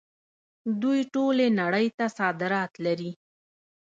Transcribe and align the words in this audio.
دوی 0.81 0.99
ټولې 1.13 1.47
نړۍ 1.61 1.87
ته 1.97 2.05
صادرات 2.17 2.71
لري. 2.85 3.11